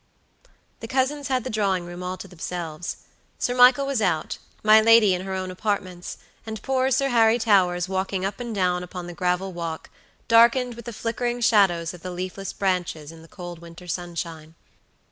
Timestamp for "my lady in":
4.63-5.21